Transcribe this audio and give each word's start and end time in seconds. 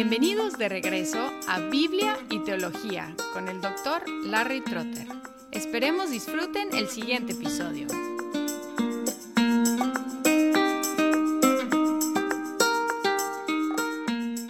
Bienvenidos 0.00 0.56
de 0.56 0.68
regreso 0.68 1.18
a 1.48 1.58
Biblia 1.58 2.16
y 2.30 2.38
Teología 2.44 3.16
con 3.32 3.48
el 3.48 3.60
doctor 3.60 4.04
Larry 4.26 4.60
Trotter. 4.60 5.08
Esperemos 5.50 6.12
disfruten 6.12 6.68
el 6.72 6.86
siguiente 6.86 7.32
episodio. 7.32 7.88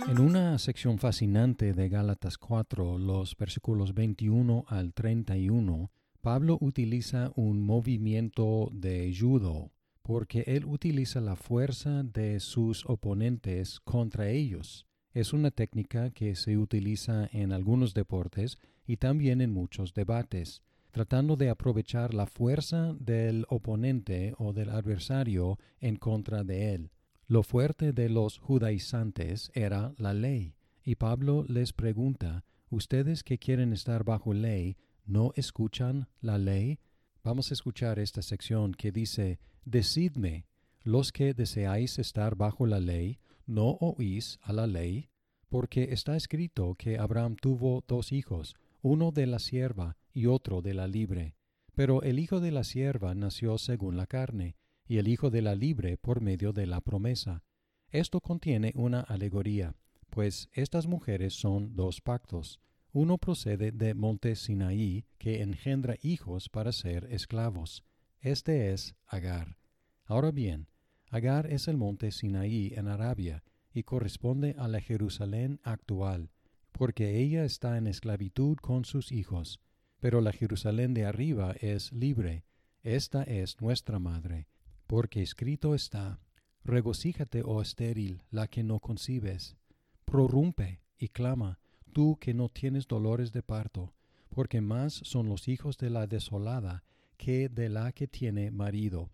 En 0.07 0.21
una 0.21 0.59
sección 0.59 0.99
fascinante 0.99 1.73
de 1.73 1.89
Gálatas 1.89 2.37
4, 2.37 2.99
los 2.99 3.35
versículos 3.35 3.95
21 3.95 4.67
al 4.69 4.93
31, 4.93 5.91
Pablo 6.21 6.59
utiliza 6.61 7.33
un 7.37 7.63
movimiento 7.63 8.69
de 8.71 9.17
judo 9.19 9.71
porque 10.03 10.45
él 10.47 10.67
utiliza 10.67 11.23
la 11.23 11.37
fuerza 11.37 12.03
de 12.03 12.39
sus 12.41 12.85
oponentes 12.85 13.81
contra 13.81 14.29
ellos. 14.29 14.88
Es 15.19 15.33
una 15.33 15.51
técnica 15.51 16.11
que 16.11 16.37
se 16.37 16.57
utiliza 16.57 17.29
en 17.33 17.51
algunos 17.51 17.93
deportes 17.93 18.57
y 18.87 18.99
también 18.99 19.41
en 19.41 19.53
muchos 19.53 19.93
debates, 19.93 20.63
tratando 20.93 21.35
de 21.35 21.51
aprovechar 21.51 22.15
la 22.15 22.27
fuerza 22.27 22.95
del 23.01 23.45
oponente 23.49 24.35
o 24.39 24.53
del 24.53 24.71
adversario 24.71 25.59
en 25.81 25.97
contra 25.97 26.45
de 26.45 26.73
él. 26.73 26.93
Lo 27.27 27.43
fuerte 27.43 27.93
de 27.93 28.09
los 28.09 28.39
judaizantes 28.39 29.51
era 29.55 29.93
la 29.97 30.15
ley, 30.15 30.55
y 30.85 30.95
Pablo 30.95 31.45
les 31.49 31.73
pregunta, 31.73 32.45
¿Ustedes 32.71 33.25
que 33.25 33.39
quieren 33.39 33.73
estar 33.73 34.05
bajo 34.05 34.33
ley, 34.33 34.77
no 35.05 35.33
escuchan 35.35 36.07
la 36.21 36.39
ley? 36.39 36.79
Vamos 37.25 37.51
a 37.51 37.55
escuchar 37.55 37.99
esta 37.99 38.23
sección 38.23 38.73
que 38.73 38.93
dice, 38.93 39.41
Decidme, 39.65 40.47
los 40.85 41.11
que 41.11 41.35
deseáis 41.35 41.99
estar 41.99 42.37
bajo 42.37 42.67
la 42.67 42.79
ley, 42.79 43.19
¿no 43.49 43.79
oís 43.81 44.39
a 44.43 44.53
la 44.53 44.67
ley? 44.67 45.09
Porque 45.49 45.95
está 45.95 46.17
escrito 46.17 46.75
que 46.75 46.99
Abraham 46.99 47.35
tuvo 47.35 47.83
dos 47.89 48.13
hijos, 48.13 48.55
uno 48.83 49.11
de 49.11 49.27
la 49.27 49.39
sierva 49.39 49.97
y 50.13 50.27
otro 50.27 50.61
de 50.61 50.75
la 50.75 50.87
libre. 50.87 51.35
Pero 51.75 52.03
el 52.03 52.19
hijo 52.19 52.41
de 52.41 52.53
la 52.53 52.63
sierva 52.63 53.15
nació 53.15 53.57
según 53.57 53.97
la 53.97 54.07
carne, 54.07 54.57
y 54.87 54.99
el 54.99 55.09
hijo 55.09 55.31
de 55.31 55.43
la 55.43 55.55
libre 55.55 55.97
por 55.97 56.21
medio 56.21 56.53
de 56.53 56.67
la 56.67 56.81
promesa. 56.81 57.43
Esto 57.91 58.21
contiene 58.21 58.73
una 58.75 59.01
alegoría, 59.01 59.75
pues 60.11 60.51
estas 60.53 60.87
mujeres 60.87 61.35
son 61.35 61.75
dos 61.75 62.03
pactos. 62.03 62.61
Uno 62.93 63.17
procede 63.17 63.73
de 63.73 63.95
monte 63.95 64.37
Sinaí, 64.37 65.07
que 65.19 65.43
engendra 65.43 65.97
hijos 66.03 66.49
para 66.49 66.73
ser 66.73 67.07
esclavos. 67.11 67.85
Este 68.21 68.73
es 68.73 68.95
Agar. 69.07 69.57
Ahora 70.05 70.33
bien, 70.33 70.69
Agar 71.11 71.47
es 71.47 71.69
el 71.69 71.77
monte 71.77 72.11
Sinaí 72.11 72.73
en 72.75 72.89
Arabia 72.89 73.43
y 73.73 73.83
corresponde 73.83 74.55
a 74.59 74.69
la 74.69 74.81
Jerusalén 74.81 75.61
actual, 75.63 76.31
porque 76.73 77.21
ella 77.21 77.45
está 77.45 77.79
en 77.79 77.87
esclavitud 77.87 78.57
con 78.57 78.85
sus 78.85 79.13
hijos. 79.13 79.61
Pero 80.01 80.21
la 80.21 80.33
Jerusalén 80.33 80.95
de 80.95 81.07
arriba 81.07 81.55
es 81.61 81.93
libre. 81.93 82.45
Esta 82.83 83.23
es 83.25 83.61
nuestra 83.61 83.99
madre, 83.99 84.47
porque 84.87 85.23
escrito 85.23 85.75
está, 85.75 86.21
Regocíjate, 86.65 87.43
oh 87.45 87.63
estéril, 87.63 88.23
la 88.31 88.47
que 88.47 88.63
no 88.63 88.79
concibes. 88.79 89.57
Prorrumpe 90.05 90.83
y 90.99 91.09
clama, 91.09 91.59
tú 91.93 92.19
que 92.21 92.35
no 92.35 92.49
tienes 92.49 92.87
dolores 92.87 93.33
de 93.33 93.43
parto, 93.43 93.95
porque 94.29 94.61
más 94.61 94.93
son 94.93 95.29
los 95.29 95.49
hijos 95.49 95.79
de 95.79 95.91
la 95.91 96.07
desolada 96.07 96.85
que 97.17 97.49
de 97.49 97.69
la 97.69 97.93
que 97.93 98.07
tiene 98.07 98.51
marido. 98.51 99.11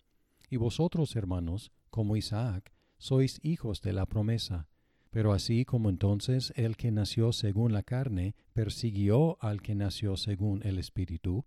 Y 0.50 0.56
vosotros, 0.56 1.15
hermanos, 1.17 1.72
como 1.95 2.17
Isaac, 2.17 2.73
sois 2.98 3.39
hijos 3.45 3.81
de 3.81 3.92
la 3.92 4.06
promesa. 4.06 4.67
Pero 5.11 5.33
así 5.33 5.64
como 5.64 5.91
entonces 5.91 6.53
el 6.56 6.77
que 6.77 6.91
nació 6.91 7.33
según 7.33 7.73
la 7.73 7.84
carne 7.84 8.34
persiguió 8.53 9.39
al 9.41 9.62
que 9.62 9.77
nació 9.77 10.16
según 10.16 10.60
el 10.65 10.81
Espíritu, 10.81 11.44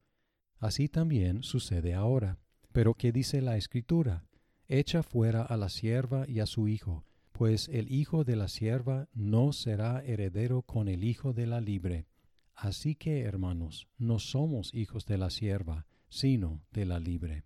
así 0.58 0.88
también 0.88 1.44
sucede 1.44 1.94
ahora. 1.94 2.40
Pero 2.72 2.94
¿qué 2.94 3.12
dice 3.12 3.42
la 3.42 3.58
Escritura? 3.58 4.24
Echa 4.70 5.04
fuera 5.04 5.42
a 5.42 5.58
la 5.58 5.68
sierva 5.68 6.24
y 6.30 6.40
a 6.40 6.46
su 6.46 6.70
hijo, 6.70 7.04
pues 7.34 7.68
el 7.68 7.92
hijo 7.92 8.24
de 8.24 8.38
la 8.38 8.48
sierva 8.48 9.10
no 9.14 9.52
será 9.52 10.02
heredero 10.06 10.62
con 10.62 10.88
el 10.88 11.04
hijo 11.04 11.34
de 11.34 11.46
la 11.46 11.60
libre. 11.60 12.08
Así 12.56 12.96
que, 12.96 13.24
hermanos, 13.24 13.90
no 13.98 14.18
somos 14.18 14.74
hijos 14.74 15.06
de 15.08 15.18
la 15.18 15.30
sierva, 15.30 15.88
sino 16.08 16.64
de 16.72 16.86
la 16.86 17.02
libre. 17.02 17.44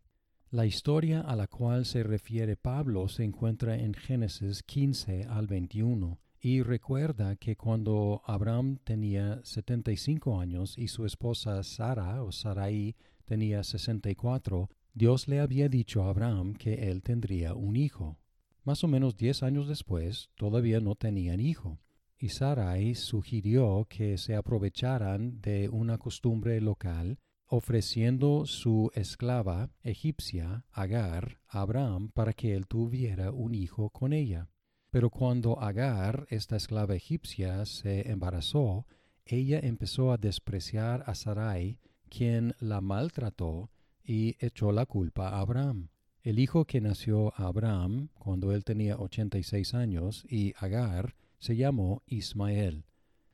La 0.51 0.66
historia 0.66 1.22
a 1.22 1.38
la 1.38 1.47
cual 1.47 1.85
se 1.85 2.03
refiere 2.03 2.57
Pablo 2.57 3.07
se 3.07 3.23
encuentra 3.23 3.78
en 3.79 3.94
Génesis 3.94 4.63
15 4.63 5.23
al 5.29 5.47
21 5.47 6.19
y 6.41 6.62
recuerda 6.62 7.38
que 7.38 7.56
cuando 7.56 8.22
Abraham 8.25 8.78
tenía 8.84 9.40
75 9.45 10.41
años 10.41 10.78
y 10.78 10.90
su 10.90 11.06
esposa 11.06 11.63
Sara 11.63 12.22
o 12.22 12.34
Sarai 12.34 12.97
tenía 13.23 13.63
64, 13.63 14.69
Dios 14.94 15.29
le 15.29 15.40
había 15.40 15.69
dicho 15.69 16.03
a 16.03 16.09
Abraham 16.09 16.53
que 16.56 16.90
él 16.91 17.01
tendría 17.01 17.53
un 17.53 17.78
hijo. 17.78 18.17
Más 18.66 18.84
o 18.84 18.90
menos 18.90 19.16
diez 19.16 19.44
años 19.44 19.69
después 19.69 20.31
todavía 20.35 20.81
no 20.81 20.95
tenían 20.95 21.40
hijo, 21.40 21.79
y 22.19 22.28
Sarai 22.28 22.95
sugirió 22.95 23.88
que 23.90 24.17
se 24.17 24.35
aprovecharan 24.35 25.40
de 25.40 25.69
una 25.69 25.97
costumbre 25.97 26.59
local 26.59 27.19
ofreciendo 27.51 28.45
su 28.45 28.91
esclava 28.95 29.69
egipcia, 29.84 30.63
Agar, 30.72 31.41
a 31.50 31.59
Abraham 31.62 32.09
para 32.13 32.31
que 32.31 32.56
él 32.56 32.66
tuviera 32.66 33.31
un 33.31 33.53
hijo 33.53 33.89
con 33.89 34.13
ella. 34.13 34.50
Pero 34.89 35.09
cuando 35.09 35.61
Agar, 35.61 36.25
esta 36.29 36.56
esclava 36.56 36.95
egipcia, 36.95 37.66
se 37.66 38.09
embarazó, 38.09 38.88
ella 39.25 39.59
empezó 39.59 40.13
a 40.13 40.17
despreciar 40.17 41.03
a 41.07 41.13
Sarai, 41.13 41.78
quien 42.09 42.56
la 42.59 42.79
maltrató 42.79 43.69
y 44.01 44.38
echó 44.40 44.72
la 44.72 44.85
culpa 44.85 45.28
a 45.28 45.41
Abraham. 45.41 45.90
El 46.22 46.40
hijo 46.40 46.63
que 46.63 46.79
nació 46.79 47.34
a 47.35 47.47
Abraham 47.47 48.07
cuando 48.13 48.53
él 48.53 48.63
tenía 48.63 48.95
ochenta 48.97 49.38
y 49.38 49.44
seis 49.44 49.73
años 49.73 50.25
y 50.29 50.53
Agar 50.57 51.16
se 51.38 51.57
llamó 51.57 52.01
Ismael. 52.06 52.85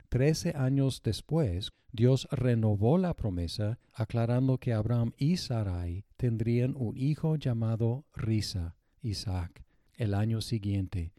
Trece 0.10 0.54
años 0.56 1.02
después, 1.04 1.74
Dios 1.92 2.30
renovó 2.32 2.98
la 2.98 3.14
promesa, 3.14 3.78
aclarando 3.94 4.58
que 4.58 4.72
Abraham 4.72 5.12
y 5.18 5.36
Sarai 5.36 6.06
tendrían 6.16 6.76
un 6.78 6.98
hijo 6.98 7.36
llamado 7.36 8.06
Risa, 8.16 8.78
Isaac, 9.02 9.66
el 9.96 10.14
año 10.14 10.40
siguiente. 10.40 11.12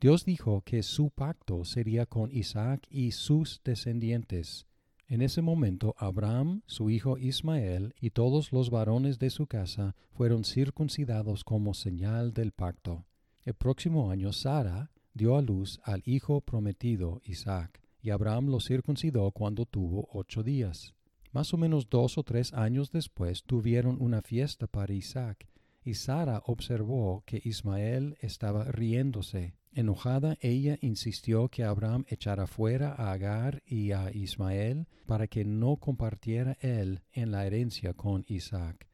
Dios 0.00 0.24
dijo 0.24 0.62
que 0.62 0.82
su 0.82 1.10
pacto 1.10 1.64
sería 1.64 2.04
con 2.06 2.32
Isaac 2.32 2.84
y 2.90 3.12
sus 3.12 3.60
descendientes. 3.62 4.66
En 5.06 5.22
ese 5.22 5.40
momento 5.40 5.94
Abraham, 5.96 6.62
su 6.66 6.90
hijo 6.90 7.18
Ismael 7.18 7.94
y 8.00 8.10
todos 8.10 8.50
los 8.50 8.70
varones 8.70 9.20
de 9.20 9.30
su 9.30 9.46
casa 9.46 9.94
fueron 10.10 10.42
circuncidados 10.42 11.44
como 11.44 11.74
señal 11.74 12.32
del 12.32 12.50
pacto. 12.50 13.04
El 13.44 13.54
próximo 13.54 14.10
año 14.10 14.32
Sara 14.32 14.90
dio 15.14 15.36
a 15.36 15.42
luz 15.42 15.78
al 15.84 16.02
hijo 16.06 16.40
prometido 16.40 17.20
Isaac 17.24 17.81
y 18.02 18.10
Abraham 18.10 18.48
lo 18.48 18.60
circuncidó 18.60 19.30
cuando 19.30 19.64
tuvo 19.64 20.08
ocho 20.12 20.42
días. 20.42 20.94
Más 21.30 21.54
o 21.54 21.56
menos 21.56 21.88
dos 21.88 22.18
o 22.18 22.24
tres 22.24 22.52
años 22.52 22.90
después 22.90 23.44
tuvieron 23.44 23.96
una 24.00 24.20
fiesta 24.20 24.66
para 24.66 24.92
Isaac, 24.92 25.48
y 25.84 25.94
Sara 25.94 26.42
observó 26.46 27.22
que 27.24 27.40
Ismael 27.42 28.16
estaba 28.20 28.64
riéndose. 28.64 29.54
Enojada, 29.72 30.36
ella 30.40 30.76
insistió 30.82 31.48
que 31.48 31.64
Abraham 31.64 32.04
echara 32.08 32.46
fuera 32.46 32.92
a 32.92 33.12
Agar 33.12 33.62
y 33.64 33.92
a 33.92 34.12
Ismael 34.12 34.86
para 35.06 35.28
que 35.28 35.46
no 35.46 35.76
compartiera 35.76 36.58
él 36.60 37.00
en 37.12 37.30
la 37.30 37.46
herencia 37.46 37.94
con 37.94 38.24
Isaac. 38.28 38.91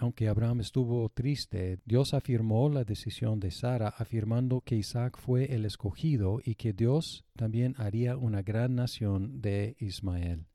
Aunque 0.00 0.28
Abraham 0.28 0.60
estuvo 0.60 1.08
triste, 1.08 1.80
Dios 1.84 2.14
afirmó 2.14 2.68
la 2.68 2.84
decisión 2.84 3.40
de 3.40 3.50
Sara, 3.50 3.88
afirmando 3.88 4.60
que 4.60 4.76
Isaac 4.76 5.18
fue 5.18 5.52
el 5.52 5.64
escogido 5.64 6.40
y 6.44 6.54
que 6.54 6.72
Dios 6.72 7.24
también 7.34 7.74
haría 7.78 8.16
una 8.16 8.42
gran 8.42 8.76
nación 8.76 9.40
de 9.40 9.76
Ismael. 9.80 10.46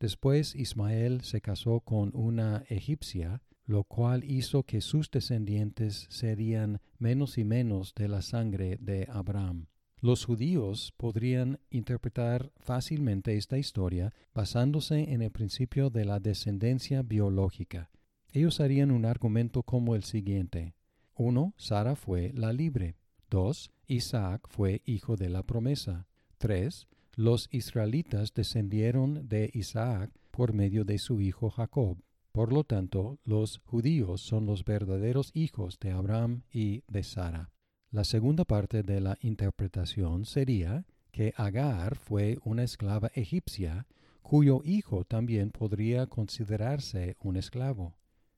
Después 0.00 0.54
Ismael 0.54 1.20
se 1.20 1.42
casó 1.42 1.80
con 1.80 2.10
una 2.14 2.64
egipcia, 2.70 3.42
lo 3.66 3.84
cual 3.84 4.24
hizo 4.24 4.62
que 4.62 4.80
sus 4.80 5.10
descendientes 5.10 6.06
serían 6.08 6.80
menos 6.98 7.36
y 7.36 7.44
menos 7.44 7.94
de 7.94 8.08
la 8.08 8.22
sangre 8.22 8.78
de 8.80 9.06
Abraham. 9.10 9.66
Los 10.00 10.24
judíos 10.24 10.94
podrían 10.96 11.58
interpretar 11.68 12.50
fácilmente 12.56 13.36
esta 13.36 13.58
historia 13.58 14.14
basándose 14.34 15.12
en 15.12 15.20
el 15.20 15.32
principio 15.32 15.90
de 15.90 16.06
la 16.06 16.18
descendencia 16.18 17.02
biológica. 17.02 17.90
Ellos 18.36 18.60
harían 18.60 18.90
un 18.90 19.06
argumento 19.06 19.62
como 19.62 19.94
el 19.94 20.04
siguiente. 20.04 20.74
1. 21.14 21.54
Sara 21.56 21.96
fue 21.96 22.32
la 22.34 22.52
libre. 22.52 22.98
2. 23.30 23.70
Isaac 23.86 24.46
fue 24.50 24.82
hijo 24.84 25.16
de 25.16 25.30
la 25.30 25.42
promesa. 25.42 26.06
3. 26.36 26.86
Los 27.14 27.48
israelitas 27.50 28.34
descendieron 28.34 29.26
de 29.26 29.50
Isaac 29.54 30.10
por 30.30 30.52
medio 30.52 30.84
de 30.84 30.98
su 30.98 31.22
hijo 31.22 31.48
Jacob. 31.48 31.96
Por 32.30 32.52
lo 32.52 32.64
tanto, 32.64 33.18
los 33.24 33.62
judíos 33.64 34.20
son 34.20 34.44
los 34.44 34.66
verdaderos 34.66 35.30
hijos 35.32 35.78
de 35.78 35.92
Abraham 35.92 36.42
y 36.52 36.82
de 36.88 37.04
Sara. 37.04 37.48
La 37.90 38.04
segunda 38.04 38.44
parte 38.44 38.82
de 38.82 39.00
la 39.00 39.16
interpretación 39.22 40.26
sería 40.26 40.84
que 41.10 41.32
Agar 41.38 41.96
fue 41.96 42.38
una 42.44 42.64
esclava 42.64 43.10
egipcia, 43.14 43.86
cuyo 44.20 44.60
hijo 44.62 45.04
también 45.06 45.52
podría 45.52 46.06
considerarse 46.06 47.16
un 47.20 47.38
esclavo. 47.38 47.96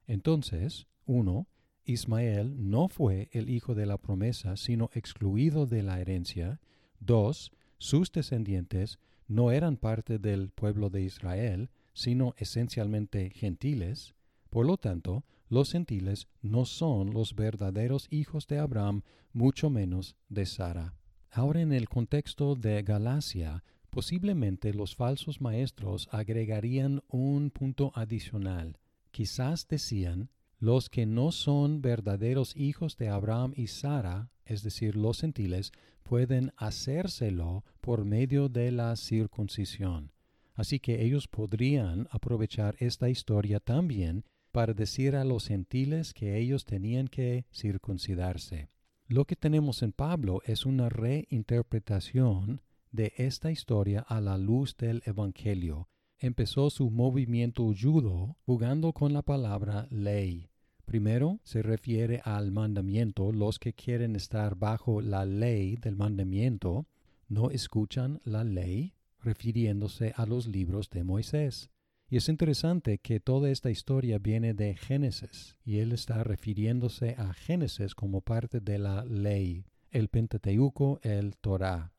Entonces, 0.09 0.89
uno, 1.07 1.47
Ismael 1.85 2.71
no 2.71 2.89
fue 2.89 3.29
el 3.33 3.49
hijo 3.51 3.75
de 3.75 3.87
la 3.87 3.99
promesa, 3.99 4.57
sino 4.57 4.91
excluido 4.93 5.67
de 5.67 5.83
la 5.83 6.01
herencia. 6.01 6.61
Dos, 6.99 7.53
sus 7.79 8.11
descendientes 8.11 8.99
no 9.29 9.53
eran 9.53 9.77
parte 9.77 10.19
del 10.19 10.51
pueblo 10.51 10.91
de 10.91 11.03
Israel, 11.03 11.71
sino 11.93 12.35
esencialmente 12.39 13.31
gentiles. 13.31 14.15
Por 14.51 14.67
lo 14.67 14.79
tanto, 14.79 15.25
los 15.51 15.73
gentiles 15.73 16.27
no 16.43 16.65
son 16.65 17.13
los 17.13 17.35
verdaderos 17.35 18.07
hijos 18.11 18.47
de 18.47 18.59
Abraham, 18.59 19.03
mucho 19.33 19.69
menos 19.71 20.17
de 20.29 20.47
Sara. 20.47 20.95
Ahora 21.31 21.61
en 21.61 21.73
el 21.73 21.89
contexto 21.89 22.55
de 22.55 22.83
Galacia, 22.83 23.63
posiblemente 23.91 24.73
los 24.73 24.97
falsos 24.97 25.43
maestros 25.43 26.09
agregarían 26.13 27.03
un 27.09 27.51
punto 27.51 27.93
adicional. 27.95 28.79
Quizás 29.19 29.67
decían, 29.67 30.31
los 30.61 30.89
que 30.89 31.05
no 31.05 31.33
son 31.33 31.83
verdaderos 31.83 32.55
hijos 32.55 32.97
de 32.97 33.09
Abraham 33.09 33.53
y 33.57 33.67
Sara, 33.67 34.31
es 34.45 34.63
decir, 34.63 34.95
los 34.95 35.23
gentiles, 35.23 35.73
pueden 36.05 36.53
hacérselo 36.57 37.65
por 37.81 38.05
medio 38.05 38.49
de 38.49 38.71
la 38.71 38.95
circuncisión. 38.95 40.13
Así 40.55 40.79
que 40.79 41.03
ellos 41.03 41.27
podrían 41.27 42.07
aprovechar 42.13 42.77
esta 42.79 43.11
historia 43.11 43.59
también 43.59 44.25
para 44.53 44.73
decir 44.73 45.17
a 45.17 45.25
los 45.25 45.49
gentiles 45.49 46.15
que 46.15 46.39
ellos 46.39 46.65
tenían 46.65 47.09
que 47.09 47.45
circuncidarse. 47.53 48.69
Lo 49.09 49.25
que 49.25 49.35
tenemos 49.35 49.83
en 49.83 49.91
Pablo 49.91 50.43
es 50.45 50.65
una 50.65 50.91
reinterpretación 50.91 52.61
de 52.93 53.15
esta 53.17 53.51
historia 53.51 53.99
a 53.99 54.21
la 54.21 54.39
luz 54.39 54.77
del 54.77 55.03
Evangelio. 55.07 55.89
Empezó 56.21 56.69
su 56.69 56.91
movimiento 56.91 57.73
judo 57.81 58.37
jugando 58.45 58.93
con 58.93 59.13
la 59.13 59.23
palabra 59.23 59.87
ley. 59.91 60.51
Primero 60.85 61.39
se 61.45 61.63
refiere 61.63 62.21
al 62.25 62.51
mandamiento. 62.51 63.31
Los 63.31 63.61
que 63.61 63.73
quieren 63.73 64.17
estar 64.17 64.57
bajo 64.57 65.01
la 65.01 65.25
ley 65.25 65.77
del 65.77 65.95
mandamiento 65.95 66.87
no 67.29 67.51
escuchan 67.51 68.21
la 68.25 68.43
ley, 68.43 68.95
refiriéndose 69.21 70.13
a 70.17 70.27
los 70.27 70.49
libros 70.49 70.91
de 70.91 71.05
Moisés. 71.05 71.71
Y 72.11 72.17
es 72.17 72.29
interesante 72.29 72.99
que 72.99 73.21
toda 73.21 73.51
esta 73.51 73.71
historia 73.71 74.19
viene 74.19 74.55
de 74.55 74.75
Génesis, 74.75 75.57
y 75.65 75.79
él 75.79 75.93
está 75.93 76.25
refiriéndose 76.25 77.15
a 77.17 77.33
Génesis 77.33 77.95
como 77.95 78.23
parte 78.23 78.59
de 78.61 78.79
la 78.79 79.05
ley, 79.05 79.67
el 79.91 80.09
Pentateuco, 80.09 80.99
el 81.03 81.37
Torah. 81.37 81.93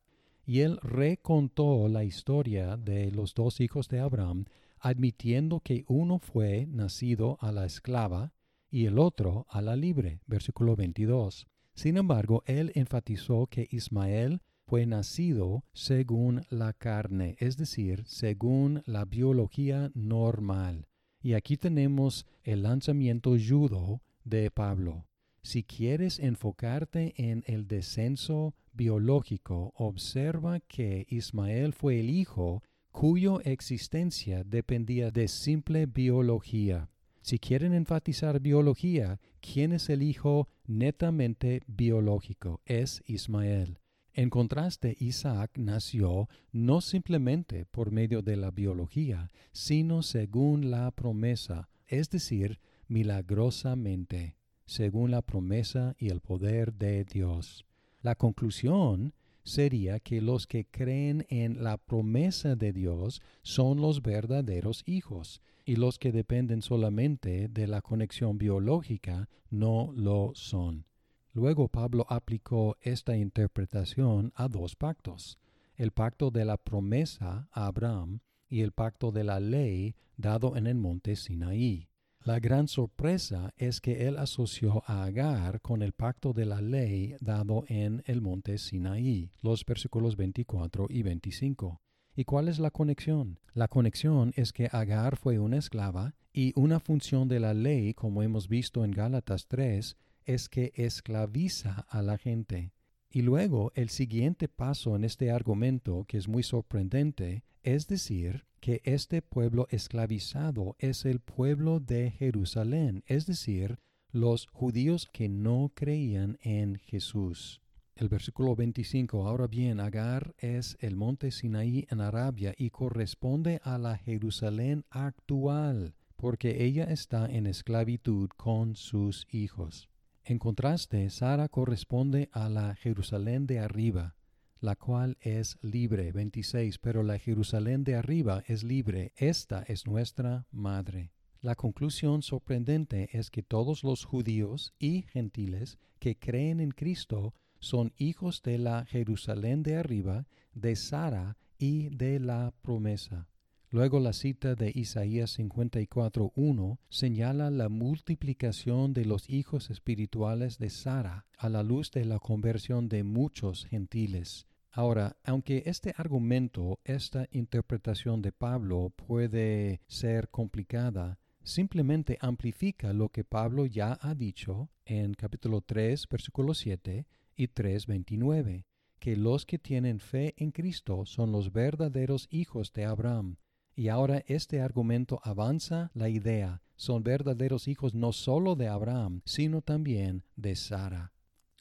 Y 0.49 0.61
él 0.61 0.79
recontó 0.81 1.87
la 1.89 2.03
historia 2.03 2.75
de 2.75 3.11
los 3.11 3.35
dos 3.35 3.61
hijos 3.61 3.87
de 3.87 3.99
Abraham, 3.99 4.45
admitiendo 4.79 5.59
que 5.59 5.85
uno 5.87 6.17
fue 6.17 6.65
nacido 6.65 7.37
a 7.39 7.51
la 7.51 7.67
esclava 7.67 8.33
y 8.71 8.87
el 8.87 8.97
otro 8.97 9.45
a 9.51 9.61
la 9.61 9.75
libre. 9.75 10.21
Versículo 10.25 10.75
22. 10.75 11.45
Sin 11.75 11.97
embargo, 11.97 12.41
él 12.47 12.71
enfatizó 12.73 13.45
que 13.45 13.67
Ismael 13.69 14.41
fue 14.65 14.87
nacido 14.87 15.65
según 15.71 16.41
la 16.49 16.73
carne, 16.73 17.35
es 17.37 17.55
decir, 17.55 18.03
según 18.07 18.81
la 18.87 19.05
biología 19.05 19.91
normal. 19.93 20.87
Y 21.21 21.33
aquí 21.33 21.57
tenemos 21.57 22.25
el 22.41 22.63
lanzamiento 22.63 23.35
judo 23.37 24.01
de 24.23 24.49
Pablo. 24.49 25.08
Si 25.41 25.63
quieres 25.63 26.19
enfocarte 26.19 27.13
en 27.17 27.43
el 27.47 27.67
descenso 27.67 28.55
biológico, 28.73 29.73
observa 29.75 30.59
que 30.59 31.05
Ismael 31.09 31.73
fue 31.73 31.99
el 31.99 32.09
hijo 32.09 32.61
cuyo 32.91 33.39
existencia 33.41 34.43
dependía 34.43 35.11
de 35.11 35.27
simple 35.27 35.85
biología. 35.85 36.89
Si 37.21 37.39
quieren 37.39 37.73
enfatizar 37.73 38.39
biología, 38.39 39.19
¿quién 39.39 39.71
es 39.73 39.89
el 39.89 40.01
hijo 40.01 40.49
netamente 40.65 41.61
biológico? 41.67 42.61
Es 42.65 43.03
Ismael. 43.05 43.79
En 44.13 44.29
contraste, 44.29 44.97
Isaac 44.99 45.51
nació 45.57 46.27
no 46.51 46.81
simplemente 46.81 47.65
por 47.65 47.91
medio 47.91 48.21
de 48.21 48.35
la 48.35 48.51
biología, 48.51 49.29
sino 49.51 50.01
según 50.01 50.71
la 50.71 50.91
promesa, 50.91 51.69
es 51.87 52.09
decir, 52.09 52.59
milagrosamente, 52.87 54.35
según 54.69 55.09
la 55.09 55.23
promesa 55.23 55.95
y 55.97 56.09
el 56.09 56.21
poder 56.21 56.73
de 56.73 57.03
Dios. 57.03 57.65
La 58.03 58.13
conclusión 58.13 59.13
sería 59.43 59.99
que 59.99 60.21
los 60.21 60.45
que 60.45 60.65
creen 60.65 61.25
en 61.29 61.63
la 61.63 61.77
promesa 61.77 62.55
de 62.55 62.71
Dios 62.71 63.21
son 63.41 63.81
los 63.81 64.03
verdaderos 64.03 64.83
hijos, 64.85 65.41
y 65.65 65.75
los 65.75 65.97
que 65.97 66.11
dependen 66.11 66.61
solamente 66.61 67.47
de 67.47 67.65
la 67.65 67.81
conexión 67.81 68.37
biológica 68.37 69.27
no 69.49 69.91
lo 69.95 70.33
son. 70.35 70.85
Luego 71.33 71.67
Pablo 71.67 72.05
aplicó 72.07 72.77
esta 72.81 73.17
interpretación 73.17 74.31
a 74.35 74.47
dos 74.47 74.75
pactos, 74.75 75.39
el 75.75 75.91
pacto 75.91 76.29
de 76.29 76.45
la 76.45 76.57
promesa 76.57 77.47
a 77.51 77.65
Abraham 77.65 78.19
y 78.47 78.61
el 78.61 78.71
pacto 78.71 79.11
de 79.11 79.23
la 79.23 79.39
ley 79.39 79.95
dado 80.15 80.57
en 80.57 80.67
el 80.67 80.75
monte 80.75 81.15
Sinaí. 81.15 81.88
La 82.25 82.39
gran 82.39 82.67
sorpresa 82.67 83.53
es 83.55 83.79
que 83.79 84.07
él 84.07 84.17
asoció 84.17 84.83
a 84.85 85.05
Agar 85.05 85.61
con 85.61 85.81
el 85.81 85.93
pacto 85.93 86.33
de 86.33 86.45
la 86.45 86.59
ley 86.59 87.15
dado 87.21 87.63
en 87.67 88.03
el 88.05 88.21
monte 88.21 88.57
Sinaí, 88.57 89.31
los 89.41 89.65
versículos 89.65 90.17
24 90.17 90.87
y 90.89 91.01
25. 91.01 91.81
¿Y 92.15 92.25
cuál 92.25 92.49
es 92.49 92.59
la 92.59 92.71
conexión? 92.71 93.39
La 93.53 93.69
conexión 93.69 94.33
es 94.35 94.51
que 94.51 94.67
Agar 94.71 95.15
fue 95.15 95.39
una 95.39 95.57
esclava 95.57 96.15
y 96.33 96.51
una 96.55 96.81
función 96.81 97.29
de 97.29 97.39
la 97.39 97.53
ley, 97.53 97.93
como 97.93 98.21
hemos 98.21 98.49
visto 98.49 98.83
en 98.83 98.91
Gálatas 98.91 99.47
3, 99.47 99.95
es 100.25 100.49
que 100.49 100.73
esclaviza 100.75 101.85
a 101.89 102.01
la 102.01 102.17
gente. 102.17 102.73
Y 103.09 103.21
luego 103.21 103.71
el 103.75 103.89
siguiente 103.89 104.49
paso 104.49 104.97
en 104.97 105.05
este 105.05 105.31
argumento, 105.31 106.03
que 106.05 106.17
es 106.17 106.27
muy 106.27 106.43
sorprendente, 106.43 107.45
es 107.63 107.87
decir 107.87 108.45
que 108.59 108.81
este 108.83 109.21
pueblo 109.21 109.67
esclavizado 109.69 110.75
es 110.79 111.05
el 111.05 111.19
pueblo 111.19 111.79
de 111.79 112.11
Jerusalén, 112.11 113.03
es 113.07 113.25
decir, 113.25 113.79
los 114.11 114.47
judíos 114.47 115.07
que 115.11 115.29
no 115.29 115.71
creían 115.73 116.37
en 116.41 116.77
Jesús. 116.77 117.61
El 117.95 118.07
versículo 118.07 118.55
25, 118.55 119.27
ahora 119.27 119.47
bien, 119.47 119.79
Agar 119.79 120.33
es 120.37 120.77
el 120.79 120.95
monte 120.95 121.31
Sinaí 121.31 121.85
en 121.89 121.99
Arabia 121.99 122.53
y 122.57 122.69
corresponde 122.69 123.59
a 123.63 123.77
la 123.77 123.97
Jerusalén 123.97 124.85
actual, 124.89 125.95
porque 126.15 126.63
ella 126.63 126.85
está 126.85 127.25
en 127.25 127.45
esclavitud 127.45 128.29
con 128.37 128.75
sus 128.75 129.27
hijos. 129.31 129.89
En 130.23 130.39
contraste, 130.39 131.09
Sara 131.09 131.49
corresponde 131.49 132.29
a 132.31 132.49
la 132.49 132.75
Jerusalén 132.75 133.47
de 133.47 133.59
arriba, 133.59 134.15
la 134.59 134.75
cual 134.75 135.17
es 135.21 135.57
libre. 135.61 136.11
26. 136.11 136.77
Pero 136.79 137.03
la 137.03 137.17
Jerusalén 137.17 137.83
de 137.83 137.95
arriba 137.95 138.43
es 138.47 138.63
libre. 138.63 139.13
Esta 139.15 139.63
es 139.63 139.87
nuestra 139.87 140.45
madre. 140.51 141.11
La 141.41 141.55
conclusión 141.55 142.21
sorprendente 142.21 143.09
es 143.13 143.31
que 143.31 143.43
todos 143.43 143.83
los 143.83 144.03
judíos 144.03 144.73
y 144.77 145.03
gentiles 145.03 145.79
que 145.99 146.17
creen 146.17 146.59
en 146.59 146.71
Cristo 146.71 147.33
son 147.59 147.93
hijos 147.97 148.41
de 148.41 148.57
la 148.57 148.85
Jerusalén 148.85 149.63
de 149.63 149.77
arriba, 149.77 150.27
de 150.53 150.75
Sara 150.75 151.37
y 151.57 151.89
de 151.89 152.19
la 152.19 152.53
promesa. 152.61 153.27
Luego 153.71 153.99
la 153.99 154.13
cita 154.13 154.55
de 154.55 154.71
Isaías 154.73 155.37
54.1 155.37 156.79
señala 156.89 157.51
la 157.51 157.69
multiplicación 157.69 158.93
de 158.93 159.05
los 159.05 159.29
hijos 159.29 159.69
espirituales 159.69 160.57
de 160.57 160.71
Sara 160.71 161.27
a 161.37 161.49
la 161.49 161.61
luz 161.61 161.91
de 161.91 162.03
la 162.03 162.17
conversión 162.17 162.89
de 162.89 163.03
muchos 163.03 163.65
gentiles. 163.65 164.47
Ahora, 164.71 165.17
aunque 165.23 165.61
este 165.67 165.93
argumento, 165.97 166.79
esta 166.83 167.27
interpretación 167.29 168.23
de 168.23 168.31
Pablo 168.31 168.91
puede 168.95 169.81
ser 169.85 170.29
complicada, 170.29 171.19
simplemente 171.43 172.17
amplifica 172.21 172.91
lo 172.91 173.09
que 173.09 173.23
Pablo 173.23 173.67
ya 173.67 173.99
ha 174.01 174.15
dicho 174.15 174.71
en 174.85 175.13
capítulo 175.13 175.61
3, 175.61 176.07
versículo 176.09 176.55
7 176.55 177.05
y 177.35 177.47
3.29, 177.49 178.65
que 178.97 179.15
los 179.15 179.45
que 179.45 179.59
tienen 179.59 179.99
fe 179.99 180.33
en 180.37 180.49
Cristo 180.49 181.05
son 181.05 181.31
los 181.31 181.53
verdaderos 181.53 182.27
hijos 182.31 182.73
de 182.73 182.85
Abraham 182.85 183.37
y 183.79 183.87
ahora 183.87 184.25
este 184.27 184.59
argumento 184.59 185.21
avanza 185.23 185.89
la 185.93 186.09
idea, 186.09 186.61
son 186.75 187.01
verdaderos 187.01 187.69
hijos 187.69 187.95
no 187.95 188.11
solo 188.11 188.57
de 188.57 188.67
Abraham, 188.67 189.21
sino 189.23 189.61
también 189.61 190.25
de 190.35 190.57
Sara. 190.57 191.13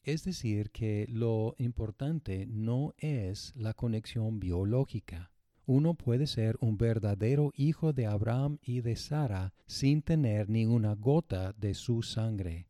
Es 0.02 0.24
decir, 0.24 0.72
que 0.72 1.06
lo 1.08 1.54
importante 1.58 2.44
no 2.48 2.92
es 2.98 3.52
la 3.54 3.72
conexión 3.72 4.40
biológica. 4.40 5.30
Uno 5.64 5.94
puede 5.94 6.26
ser 6.26 6.56
un 6.60 6.76
verdadero 6.76 7.52
hijo 7.54 7.92
de 7.92 8.06
Abraham 8.06 8.58
y 8.62 8.80
de 8.80 8.96
Sara 8.96 9.54
sin 9.68 10.02
tener 10.02 10.50
ni 10.50 10.66
una 10.66 10.96
gota 10.96 11.52
de 11.52 11.74
su 11.74 12.02
sangre. 12.02 12.66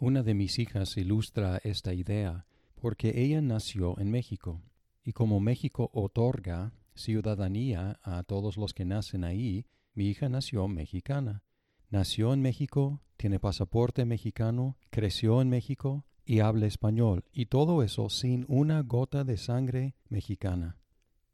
Una 0.00 0.24
de 0.24 0.34
mis 0.34 0.58
hijas 0.58 0.96
ilustra 0.96 1.60
esta 1.62 1.94
idea 1.94 2.46
porque 2.74 3.12
ella 3.22 3.40
nació 3.42 3.96
en 4.00 4.10
México 4.10 4.60
Y 5.04 5.12
como 5.12 5.38
México 5.38 5.88
otorga 5.92 6.72
ciudadanía 6.98 7.98
a 8.02 8.22
todos 8.24 8.56
los 8.56 8.74
que 8.74 8.84
nacen 8.84 9.24
ahí, 9.24 9.64
mi 9.94 10.08
hija 10.08 10.28
nació 10.28 10.68
mexicana. 10.68 11.42
Nació 11.88 12.34
en 12.34 12.42
México, 12.42 13.00
tiene 13.16 13.40
pasaporte 13.40 14.04
mexicano, 14.04 14.76
creció 14.90 15.40
en 15.40 15.48
México 15.48 16.04
y 16.24 16.40
habla 16.40 16.66
español, 16.66 17.24
y 17.32 17.46
todo 17.46 17.82
eso 17.82 18.10
sin 18.10 18.44
una 18.48 18.82
gota 18.82 19.24
de 19.24 19.38
sangre 19.38 19.94
mexicana. 20.08 20.76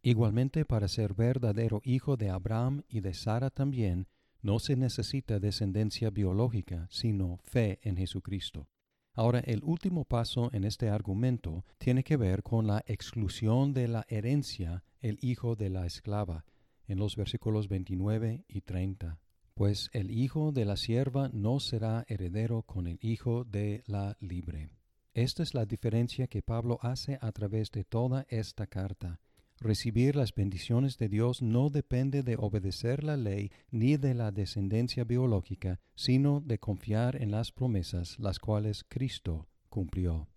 Igualmente, 0.02 0.64
para 0.64 0.86
ser 0.86 1.14
verdadero 1.14 1.80
hijo 1.82 2.16
de 2.16 2.30
Abraham 2.30 2.82
y 2.88 3.00
de 3.00 3.14
Sara 3.14 3.50
también, 3.50 4.06
no 4.42 4.58
se 4.58 4.76
necesita 4.76 5.40
descendencia 5.40 6.10
biológica, 6.10 6.86
sino 6.90 7.38
fe 7.42 7.80
en 7.82 7.96
Jesucristo. 7.96 8.68
Ahora, 9.14 9.40
el 9.40 9.62
último 9.64 10.04
paso 10.04 10.50
en 10.52 10.64
este 10.64 10.90
argumento 10.90 11.64
tiene 11.78 12.04
que 12.04 12.16
ver 12.16 12.42
con 12.42 12.66
la 12.66 12.84
exclusión 12.86 13.72
de 13.72 13.88
la 13.88 14.04
herencia 14.08 14.84
el 15.04 15.18
hijo 15.20 15.54
de 15.54 15.68
la 15.68 15.84
esclava, 15.84 16.46
en 16.86 16.98
los 16.98 17.14
versículos 17.14 17.68
29 17.68 18.46
y 18.48 18.62
30. 18.62 19.18
Pues 19.52 19.90
el 19.92 20.10
hijo 20.10 20.50
de 20.50 20.64
la 20.64 20.78
sierva 20.78 21.28
no 21.30 21.60
será 21.60 22.06
heredero 22.08 22.62
con 22.62 22.86
el 22.86 22.98
hijo 23.02 23.44
de 23.44 23.84
la 23.86 24.16
libre. 24.20 24.70
Esta 25.12 25.42
es 25.42 25.52
la 25.52 25.66
diferencia 25.66 26.26
que 26.26 26.40
Pablo 26.40 26.78
hace 26.80 27.18
a 27.20 27.32
través 27.32 27.70
de 27.70 27.84
toda 27.84 28.24
esta 28.30 28.66
carta. 28.66 29.20
Recibir 29.60 30.16
las 30.16 30.34
bendiciones 30.34 30.96
de 30.96 31.10
Dios 31.10 31.42
no 31.42 31.68
depende 31.68 32.22
de 32.22 32.36
obedecer 32.36 33.04
la 33.04 33.18
ley 33.18 33.52
ni 33.70 33.98
de 33.98 34.14
la 34.14 34.32
descendencia 34.32 35.04
biológica, 35.04 35.80
sino 35.94 36.40
de 36.40 36.58
confiar 36.58 37.20
en 37.20 37.30
las 37.30 37.52
promesas 37.52 38.18
las 38.18 38.38
cuales 38.38 38.84
Cristo 38.88 39.48
cumplió. 39.68 40.28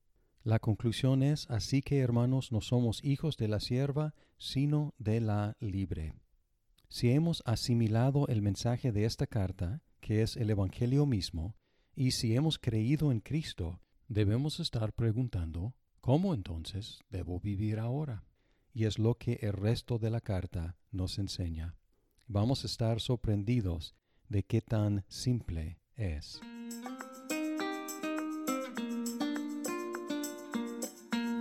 La 0.48 0.60
conclusión 0.60 1.24
es, 1.24 1.46
así 1.50 1.82
que 1.82 2.00
hermanos, 2.00 2.54
no 2.54 2.62
somos 2.62 3.04
hijos 3.04 3.36
de 3.36 3.50
la 3.50 3.60
sierva, 3.60 4.16
sino 4.38 4.94
de 4.98 5.20
la 5.20 5.58
libre. 5.60 6.14
Si 6.88 7.12
hemos 7.12 7.44
asimilado 7.46 8.30
el 8.30 8.42
mensaje 8.42 8.94
de 8.94 9.04
esta 9.04 9.28
carta, 9.28 9.82
que 10.00 10.22
es 10.22 10.38
el 10.38 10.50
Evangelio 10.50 11.06
mismo, 11.06 11.58
y 11.98 12.12
si 12.12 12.34
hemos 12.34 12.60
creído 12.60 13.12
en 13.12 13.20
Cristo, 13.20 13.82
debemos 14.08 14.62
estar 14.62 14.94
preguntando, 14.94 15.76
¿cómo 16.00 16.34
entonces 16.34 17.02
debo 17.10 17.42
vivir 17.42 17.78
ahora? 17.78 18.24
y 18.78 18.86
es 18.86 19.00
lo 19.00 19.16
que 19.16 19.40
el 19.42 19.54
resto 19.54 19.98
de 19.98 20.12
la 20.12 20.22
carta 20.22 20.78
nos 20.92 21.18
enseña. 21.18 21.76
Vamos 22.28 22.64
a 22.64 22.68
estar 22.68 23.02
sorprendidos 23.02 23.96
de 24.30 24.44
qué 24.44 24.62
tan 24.62 25.04
simple 25.08 25.80
es. 25.96 26.40